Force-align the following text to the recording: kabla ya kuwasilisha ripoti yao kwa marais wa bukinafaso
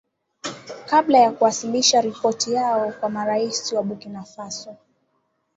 kabla 0.85 1.19
ya 1.19 1.31
kuwasilisha 1.31 2.01
ripoti 2.01 2.53
yao 2.53 2.91
kwa 2.91 3.09
marais 3.09 3.73
wa 3.73 3.83
bukinafaso 3.83 4.75